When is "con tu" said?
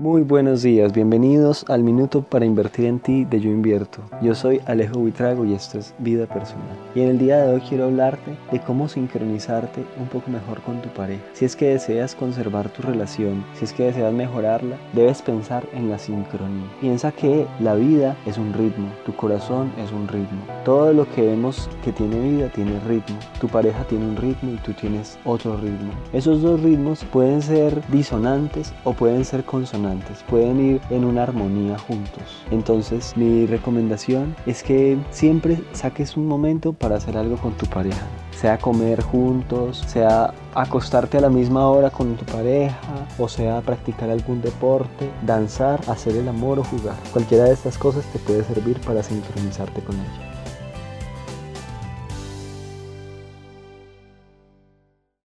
10.62-10.88, 37.36-37.66, 41.90-42.24